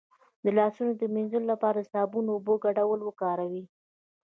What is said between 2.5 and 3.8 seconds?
ګډول وکاروئ